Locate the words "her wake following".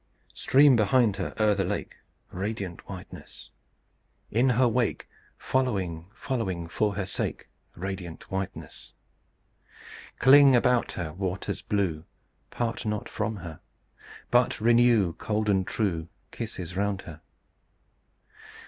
4.49-6.07